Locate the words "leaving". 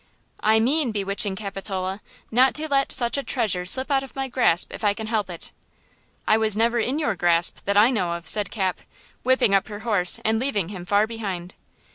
10.39-10.69